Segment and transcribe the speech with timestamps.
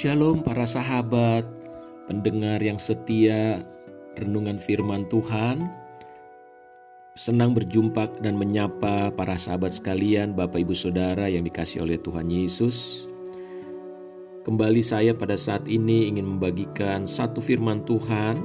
[0.00, 1.44] Shalom para sahabat,
[2.08, 3.60] pendengar yang setia
[4.16, 5.68] renungan firman Tuhan.
[7.12, 13.04] Senang berjumpa dan menyapa para sahabat sekalian, Bapak Ibu Saudara yang dikasih oleh Tuhan Yesus.
[14.48, 18.40] Kembali saya pada saat ini ingin membagikan satu firman Tuhan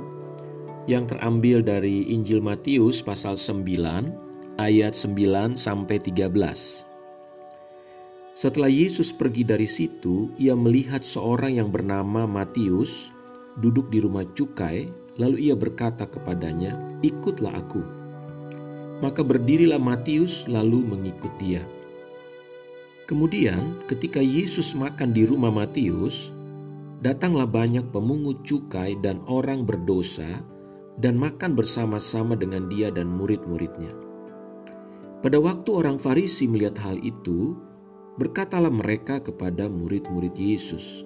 [0.92, 6.95] yang terambil dari Injil Matius pasal 9 ayat 9 sampai 13.
[8.35, 13.08] Setelah Yesus pergi dari situ, ia melihat seorang yang bernama Matius
[13.55, 17.80] duduk di rumah cukai, lalu ia berkata kepadanya, "Ikutlah aku."
[18.99, 21.63] Maka berdirilah Matius lalu mengikut dia.
[23.08, 26.36] Kemudian, ketika Yesus makan di rumah Matius,
[26.99, 30.44] datanglah banyak pemungut cukai dan orang berdosa
[30.99, 33.95] dan makan bersama-sama dengan dia dan murid-muridnya.
[35.23, 37.55] Pada waktu orang Farisi melihat hal itu,
[38.16, 41.03] Berkatalah mereka kepada murid-murid Yesus,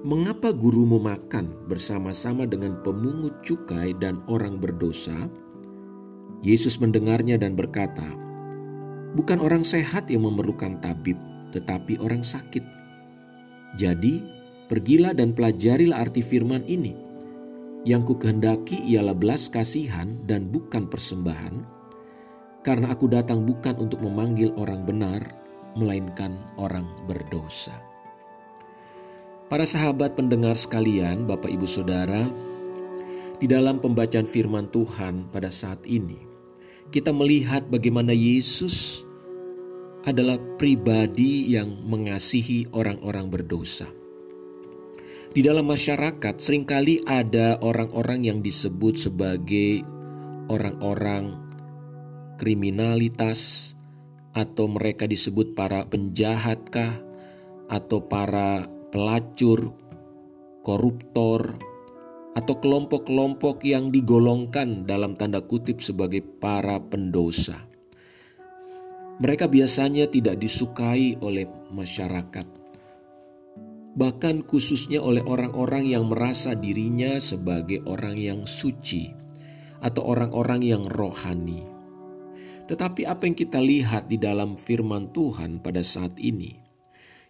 [0.00, 5.28] "Mengapa gurumu makan bersama-sama dengan pemungut cukai dan orang berdosa?"
[6.40, 8.08] Yesus mendengarnya dan berkata,
[9.12, 11.20] "Bukan orang sehat yang memerlukan tabib,
[11.52, 12.64] tetapi orang sakit.
[13.76, 14.24] Jadi,
[14.68, 16.96] pergilah dan pelajarilah arti firman ini.
[17.84, 21.54] Yang ku kehendaki ialah belas kasihan dan bukan persembahan,
[22.64, 27.76] karena aku datang bukan untuk memanggil orang benar, melainkan orang berdosa.
[29.48, 32.28] Para sahabat pendengar sekalian, Bapak Ibu Saudara,
[33.40, 36.20] di dalam pembacaan firman Tuhan pada saat ini,
[36.92, 39.08] kita melihat bagaimana Yesus
[40.04, 43.88] adalah pribadi yang mengasihi orang-orang berdosa.
[45.28, 49.84] Di dalam masyarakat sering kali ada orang-orang yang disebut sebagai
[50.48, 51.36] orang-orang
[52.40, 53.72] kriminalitas,
[54.38, 57.02] atau mereka disebut para penjahatkah
[57.66, 59.74] atau para pelacur,
[60.62, 61.58] koruptor,
[62.38, 67.66] atau kelompok-kelompok yang digolongkan dalam tanda kutip sebagai para pendosa.
[69.18, 72.46] Mereka biasanya tidak disukai oleh masyarakat,
[73.98, 79.10] bahkan khususnya oleh orang-orang yang merasa dirinya sebagai orang yang suci
[79.82, 81.67] atau orang-orang yang rohani.
[82.68, 86.52] Tetapi apa yang kita lihat di dalam firman Tuhan pada saat ini,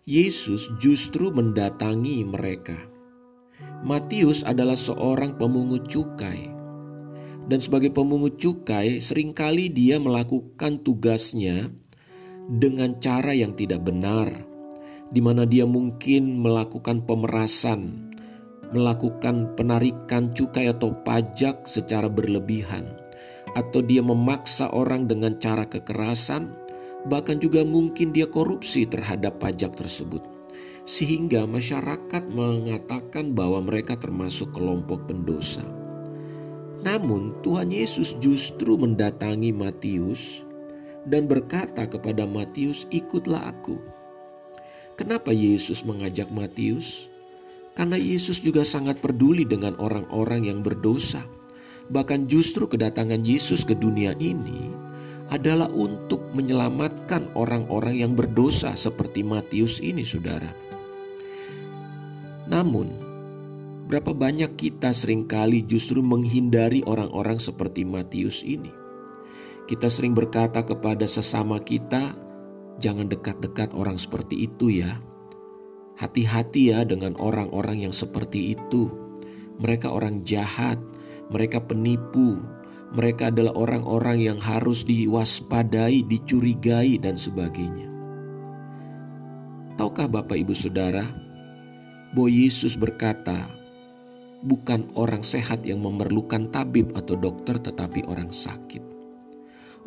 [0.02, 2.74] Yesus justru mendatangi mereka.
[3.86, 6.50] Matius adalah seorang pemungut cukai.
[7.48, 11.70] Dan sebagai pemungut cukai, sering kali dia melakukan tugasnya
[12.50, 14.28] dengan cara yang tidak benar,
[15.14, 18.10] di mana dia mungkin melakukan pemerasan,
[18.74, 23.07] melakukan penarikan cukai atau pajak secara berlebihan
[23.54, 26.52] atau dia memaksa orang dengan cara kekerasan,
[27.06, 30.24] bahkan juga mungkin dia korupsi terhadap pajak tersebut.
[30.88, 35.62] Sehingga masyarakat mengatakan bahwa mereka termasuk kelompok pendosa.
[36.80, 40.46] Namun Tuhan Yesus justru mendatangi Matius
[41.04, 43.76] dan berkata kepada Matius, "Ikutlah aku."
[44.96, 47.12] Kenapa Yesus mengajak Matius?
[47.76, 51.22] Karena Yesus juga sangat peduli dengan orang-orang yang berdosa
[51.88, 54.68] Bahkan justru kedatangan Yesus ke dunia ini
[55.28, 60.52] adalah untuk menyelamatkan orang-orang yang berdosa seperti Matius ini, saudara.
[62.48, 62.88] Namun,
[63.88, 68.72] berapa banyak kita sering kali justru menghindari orang-orang seperti Matius ini.
[69.68, 72.16] Kita sering berkata kepada sesama kita,
[72.80, 74.96] "Jangan dekat-dekat orang seperti itu ya."
[76.00, 78.88] Hati-hati ya dengan orang-orang yang seperti itu.
[79.60, 80.80] Mereka orang jahat,
[81.28, 82.40] mereka penipu,
[82.92, 87.88] mereka adalah orang-orang yang harus diwaspadai, dicurigai, dan sebagainya.
[89.76, 91.04] Tahukah Bapak Ibu Saudara,
[92.16, 93.52] bahwa Yesus berkata,
[94.42, 98.80] bukan orang sehat yang memerlukan tabib atau dokter, tetapi orang sakit.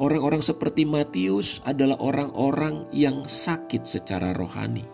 [0.02, 4.86] Orang-orang seperti Matius adalah orang-orang yang sakit secara rohani.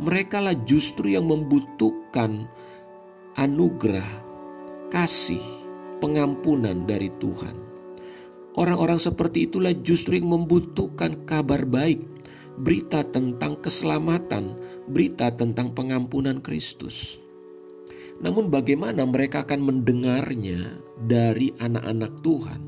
[0.00, 2.46] Mereka lah justru yang membutuhkan
[3.36, 4.06] anugerah,
[4.88, 5.59] kasih,
[6.00, 7.54] pengampunan dari Tuhan.
[8.58, 12.02] Orang-orang seperti itulah justru yang membutuhkan kabar baik,
[12.58, 14.58] berita tentang keselamatan,
[14.90, 17.22] berita tentang pengampunan Kristus.
[18.20, 22.60] Namun, bagaimana mereka akan mendengarnya dari anak-anak Tuhan?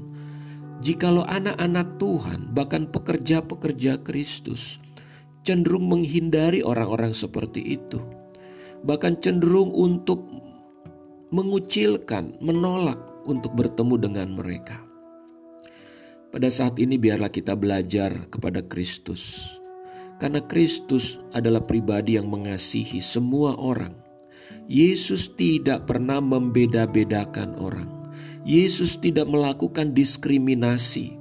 [0.81, 4.81] Jikalau anak-anak Tuhan, bahkan pekerja-pekerja Kristus,
[5.44, 8.00] cenderung menghindari orang-orang seperti itu,
[8.81, 10.25] bahkan cenderung untuk
[11.31, 14.83] mengucilkan, menolak untuk bertemu dengan mereka.
[16.33, 19.53] Pada saat ini biarlah kita belajar kepada Kristus.
[20.17, 23.93] Karena Kristus adalah pribadi yang mengasihi semua orang.
[24.65, 27.91] Yesus tidak pernah membeda-bedakan orang.
[28.49, 31.21] Yesus tidak melakukan diskriminasi.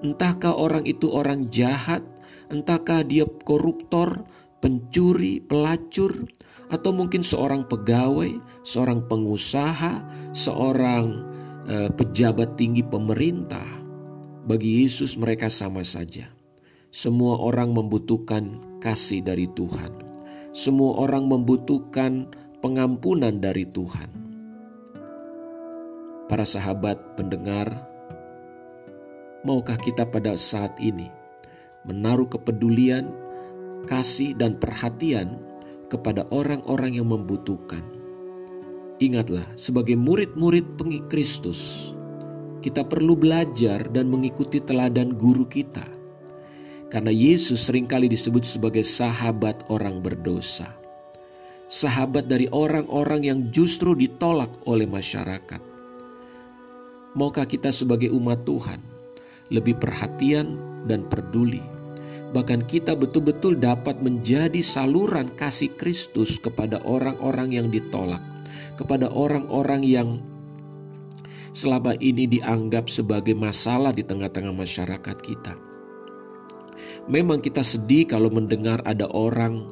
[0.00, 2.00] Entahkah orang itu orang jahat,
[2.48, 4.24] entahkah dia koruptor,
[4.60, 6.12] pencuri, pelacur,
[6.70, 11.04] atau mungkin seorang pegawai, seorang pengusaha, seorang
[11.66, 13.66] uh, pejabat tinggi pemerintah.
[14.46, 16.30] Bagi Yesus, mereka sama saja.
[16.90, 19.92] Semua orang membutuhkan kasih dari Tuhan.
[20.50, 22.26] Semua orang membutuhkan
[22.58, 24.10] pengampunan dari Tuhan.
[26.26, 27.86] Para sahabat pendengar,
[29.42, 31.10] maukah kita pada saat ini
[31.84, 33.08] menaruh kepedulian,
[33.86, 35.40] kasih, dan perhatian
[35.92, 37.84] kepada orang-orang yang membutuhkan?
[39.00, 40.76] Ingatlah, sebagai murid-murid
[41.08, 41.92] Kristus,
[42.60, 46.00] kita perlu belajar dan mengikuti teladan guru kita
[46.90, 50.74] karena Yesus sering kali disebut sebagai sahabat orang berdosa.
[51.70, 55.62] Sahabat dari orang-orang yang justru ditolak oleh masyarakat.
[57.14, 58.82] Maukah kita sebagai umat Tuhan
[59.54, 60.58] lebih perhatian
[60.90, 61.62] dan peduli?
[62.30, 68.22] Bahkan kita betul-betul dapat menjadi saluran kasih Kristus kepada orang-orang yang ditolak,
[68.78, 70.08] kepada orang-orang yang
[71.50, 75.70] selama ini dianggap sebagai masalah di tengah-tengah masyarakat kita
[77.10, 79.66] Memang kita sedih kalau mendengar ada orang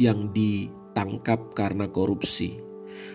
[0.00, 2.58] yang ditangkap karena korupsi.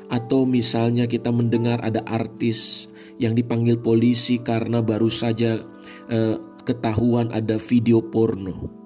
[0.08, 2.88] Atau misalnya kita mendengar ada artis
[3.18, 5.60] yang dipanggil polisi karena baru saja
[6.08, 8.85] eh, ketahuan ada video porno.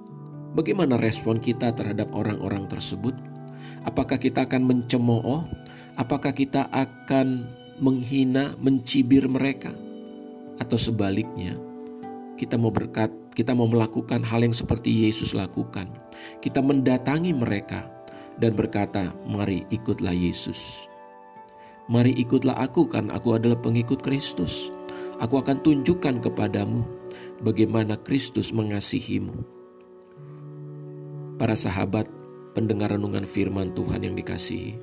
[0.49, 3.13] Bagaimana respon kita terhadap orang-orang tersebut?
[3.85, 5.45] Apakah kita akan mencemooh?
[5.93, 7.45] Apakah kita akan
[7.77, 9.69] menghina, mencibir mereka?
[10.57, 11.53] Atau sebaliknya,
[12.33, 15.93] kita mau berkat, kita mau melakukan hal yang seperti Yesus lakukan.
[16.41, 17.85] Kita mendatangi mereka
[18.41, 20.89] dan berkata, "Mari ikutlah Yesus."
[21.89, 24.69] Mari ikutlah aku kan aku adalah pengikut Kristus.
[25.21, 26.85] Aku akan tunjukkan kepadamu
[27.41, 29.58] bagaimana Kristus mengasihimu.
[31.39, 32.03] Para sahabat
[32.51, 34.75] pendengar renungan firman Tuhan yang dikasihi.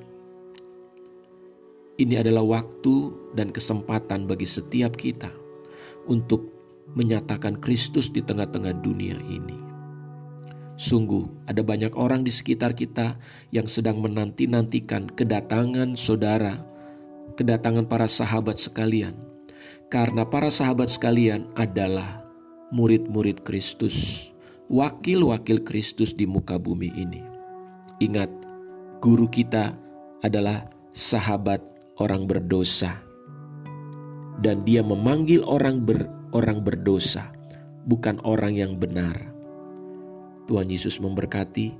[2.01, 5.29] Ini adalah waktu dan kesempatan bagi setiap kita
[6.09, 6.49] untuk
[6.97, 9.57] menyatakan Kristus di tengah-tengah dunia ini.
[10.77, 13.17] Sungguh, ada banyak orang di sekitar kita
[13.49, 16.65] yang sedang menanti-nantikan kedatangan saudara,
[17.33, 19.17] kedatangan para sahabat sekalian,
[19.89, 22.21] karena para sahabat sekalian adalah
[22.69, 24.29] murid-murid Kristus,
[24.67, 27.23] wakil-wakil Kristus di muka bumi ini.
[28.03, 28.29] Ingat,
[28.99, 29.73] guru kita
[30.21, 31.63] adalah sahabat
[31.97, 32.99] orang berdosa,
[34.43, 36.05] dan Dia memanggil orang ber,
[36.35, 37.31] orang berdosa,
[37.87, 39.15] bukan orang yang benar.
[40.47, 41.75] Tuhan Yesus memberkati.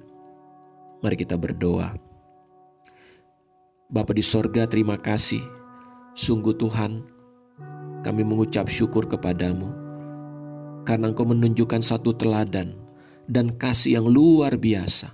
[0.97, 1.93] Mari kita berdoa.
[3.87, 5.39] Bapa di sorga terima kasih.
[6.17, 7.05] Sungguh Tuhan,
[8.03, 9.86] kami mengucap syukur kepadamu.
[10.87, 12.71] Karena engkau menunjukkan satu teladan
[13.27, 15.11] dan kasih yang luar biasa.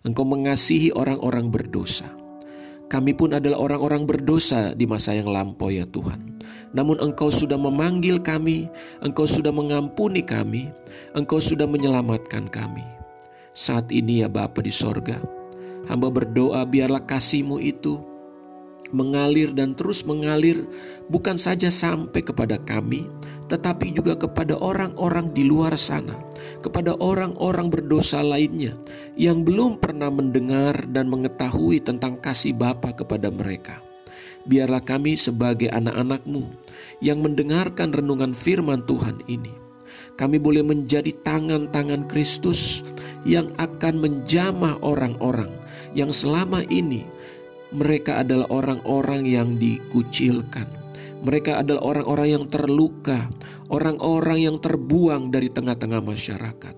[0.00, 2.08] Engkau mengasihi orang-orang berdosa.
[2.88, 6.40] Kami pun adalah orang-orang berdosa di masa yang lampau ya Tuhan.
[6.72, 8.66] Namun Engkau sudah memanggil kami,
[9.04, 10.72] Engkau sudah mengampuni kami,
[11.12, 12.82] Engkau sudah menyelamatkan kami.
[13.52, 15.22] Saat ini ya Bapa di sorga,
[15.86, 18.09] hamba berdoa biarlah kasih-Mu itu
[18.90, 20.66] mengalir dan terus mengalir
[21.10, 23.06] bukan saja sampai kepada kami,
[23.50, 26.14] tetapi juga kepada orang-orang di luar sana,
[26.62, 28.78] kepada orang-orang berdosa lainnya
[29.18, 33.82] yang belum pernah mendengar dan mengetahui tentang kasih Bapa kepada mereka.
[34.46, 36.48] Biarlah kami sebagai anak-anakmu
[37.04, 39.52] yang mendengarkan renungan firman Tuhan ini,
[40.16, 42.80] kami boleh menjadi tangan-tangan Kristus
[43.26, 45.52] yang akan menjamah orang-orang
[45.92, 47.04] yang selama ini
[47.70, 50.66] mereka adalah orang-orang yang dikucilkan.
[51.20, 53.28] Mereka adalah orang-orang yang terluka,
[53.68, 56.74] orang-orang yang terbuang dari tengah-tengah masyarakat.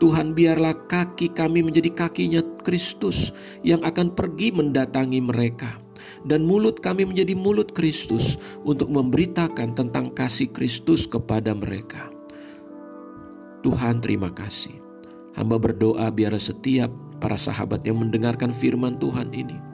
[0.00, 5.76] Tuhan biarlah kaki kami menjadi kakinya Kristus yang akan pergi mendatangi mereka.
[6.24, 12.08] Dan mulut kami menjadi mulut Kristus untuk memberitakan tentang kasih Kristus kepada mereka.
[13.60, 14.76] Tuhan terima kasih.
[15.36, 19.70] Hamba berdoa biar setiap para sahabat yang mendengarkan firman Tuhan ini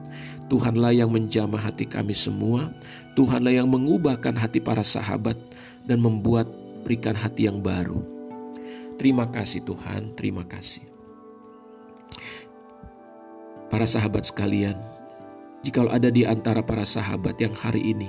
[0.46, 2.70] Tuhanlah yang menjamah hati kami semua.
[3.18, 5.34] Tuhanlah yang mengubahkan hati para sahabat
[5.82, 6.46] dan membuat
[6.86, 7.98] berikan hati yang baru.
[8.94, 10.86] Terima kasih Tuhan, terima kasih.
[13.66, 14.78] Para sahabat sekalian,
[15.66, 18.08] jikalau ada di antara para sahabat yang hari ini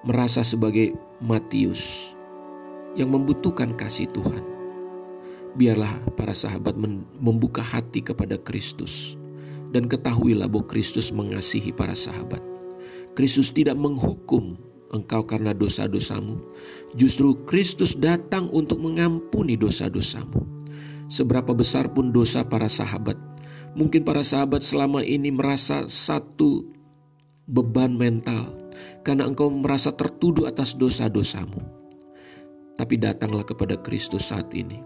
[0.00, 2.16] merasa sebagai Matius
[2.96, 4.40] yang membutuhkan kasih Tuhan,
[5.52, 6.72] biarlah para sahabat
[7.20, 9.20] membuka hati kepada Kristus
[9.76, 12.40] dan ketahuilah bahwa Kristus mengasihi para sahabat.
[13.12, 14.56] Kristus tidak menghukum
[14.88, 16.40] engkau karena dosa-dosamu.
[16.96, 20.40] Justru Kristus datang untuk mengampuni dosa-dosamu.
[21.12, 23.20] Seberapa besar pun dosa para sahabat,
[23.76, 26.72] mungkin para sahabat selama ini merasa satu
[27.44, 28.56] beban mental
[29.04, 31.60] karena engkau merasa tertuduh atas dosa-dosamu.
[32.80, 34.80] Tapi datanglah kepada Kristus saat ini.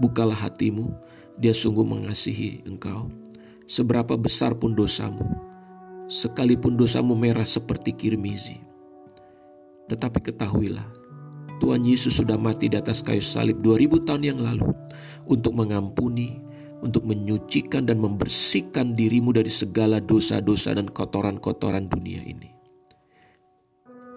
[0.00, 0.90] Bukalah hatimu,
[1.36, 3.08] dia sungguh mengasihi engkau.
[3.70, 5.22] Seberapa besar pun dosamu,
[6.10, 8.58] sekalipun dosamu merah seperti kirmizi.
[9.86, 10.90] Tetapi ketahuilah,
[11.62, 14.74] Tuhan Yesus sudah mati di atas kayu salib 2000 tahun yang lalu
[15.30, 16.42] untuk mengampuni,
[16.82, 22.50] untuk menyucikan dan membersihkan dirimu dari segala dosa-dosa dan kotoran-kotoran dunia ini.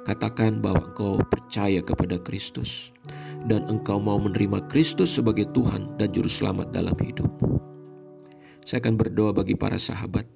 [0.01, 2.89] Katakan bahwa engkau percaya kepada Kristus
[3.45, 7.73] dan engkau mau menerima Kristus sebagai Tuhan dan Juru Selamat dalam hidupmu.
[8.63, 10.27] Saya akan berdoa bagi para sahabat.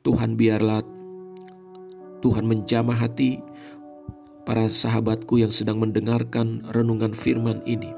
[0.00, 0.80] Tuhan biarlah
[2.24, 3.42] Tuhan menjamah hati
[4.46, 7.90] para sahabatku yang sedang mendengarkan renungan firman ini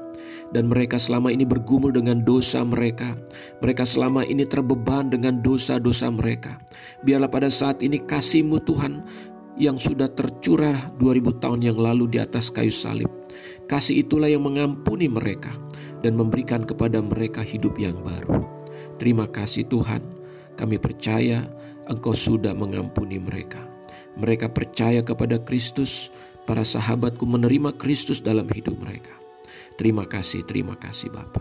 [0.51, 3.15] dan mereka selama ini bergumul dengan dosa mereka.
[3.61, 6.57] Mereka selama ini terbeban dengan dosa-dosa mereka.
[7.05, 9.05] Biarlah pada saat ini kasihmu Tuhan
[9.59, 13.11] yang sudah tercurah 2000 tahun yang lalu di atas kayu salib.
[13.69, 15.53] Kasih itulah yang mengampuni mereka
[16.01, 18.58] dan memberikan kepada mereka hidup yang baru.
[18.99, 20.03] Terima kasih Tuhan,
[20.59, 21.47] kami percaya
[21.87, 23.63] Engkau sudah mengampuni mereka.
[24.19, 26.11] Mereka percaya kepada Kristus,
[26.43, 29.15] para sahabatku menerima Kristus dalam hidup mereka.
[29.79, 31.39] Terima kasih, terima kasih Bapa.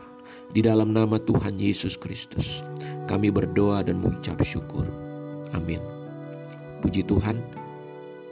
[0.55, 2.63] Di dalam nama Tuhan Yesus Kristus,
[3.11, 4.87] kami berdoa dan mengucap syukur.
[5.51, 5.83] Amin.
[6.79, 7.43] Puji Tuhan,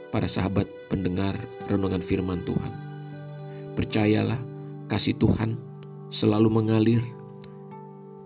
[0.09, 1.35] para sahabat pendengar
[1.67, 2.73] renungan firman Tuhan.
[3.75, 4.39] Percayalah,
[4.87, 5.59] kasih Tuhan
[6.07, 7.03] selalu mengalir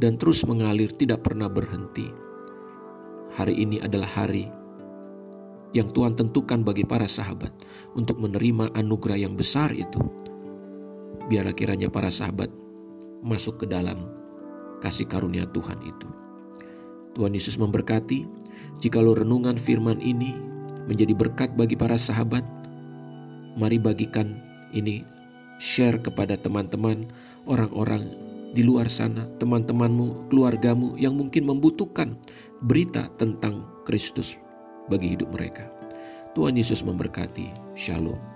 [0.01, 2.09] dan terus mengalir tidak pernah berhenti.
[3.37, 4.49] Hari ini adalah hari
[5.77, 7.53] yang Tuhan tentukan bagi para sahabat
[7.93, 10.01] untuk menerima anugerah yang besar itu
[11.29, 12.51] biarlah kiranya para sahabat
[13.21, 14.09] masuk ke dalam
[14.81, 16.09] kasih karunia Tuhan itu.
[17.15, 18.25] Tuhan Yesus memberkati,
[18.81, 20.33] jikalau renungan firman ini
[20.89, 22.43] menjadi berkat bagi para sahabat,
[23.55, 24.41] mari bagikan
[24.73, 25.05] ini
[25.61, 27.05] share kepada teman-teman,
[27.45, 32.19] orang-orang di luar sana, teman-temanmu, keluargamu yang mungkin membutuhkan
[32.63, 34.37] berita tentang Kristus
[34.91, 35.71] bagi hidup mereka.
[36.35, 37.75] Tuhan Yesus memberkati.
[37.75, 38.30] Shalom.